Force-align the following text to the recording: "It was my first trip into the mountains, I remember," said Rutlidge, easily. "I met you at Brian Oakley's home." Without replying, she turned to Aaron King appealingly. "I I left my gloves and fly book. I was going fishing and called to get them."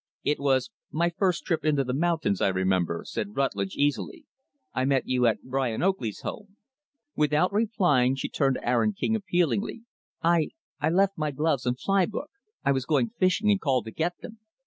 "It 0.23 0.39
was 0.39 0.71
my 0.91 1.11
first 1.15 1.43
trip 1.45 1.63
into 1.63 1.83
the 1.83 1.93
mountains, 1.93 2.41
I 2.41 2.47
remember," 2.47 3.03
said 3.05 3.35
Rutlidge, 3.35 3.75
easily. 3.75 4.25
"I 4.73 4.83
met 4.83 5.03
you 5.05 5.27
at 5.27 5.43
Brian 5.43 5.83
Oakley's 5.83 6.21
home." 6.21 6.57
Without 7.15 7.53
replying, 7.53 8.15
she 8.15 8.27
turned 8.27 8.55
to 8.55 8.67
Aaron 8.67 8.93
King 8.93 9.15
appealingly. 9.15 9.83
"I 10.23 10.49
I 10.79 10.89
left 10.89 11.19
my 11.19 11.29
gloves 11.29 11.67
and 11.67 11.79
fly 11.79 12.07
book. 12.07 12.31
I 12.65 12.71
was 12.71 12.85
going 12.87 13.11
fishing 13.19 13.51
and 13.51 13.61
called 13.61 13.85
to 13.85 13.91
get 13.91 14.17
them." 14.21 14.39